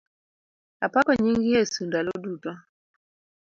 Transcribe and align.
Apako 0.85 1.11
nying 1.21 1.43
Yesu 1.53 1.79
ndalo 1.87 2.11
duto. 2.23 2.51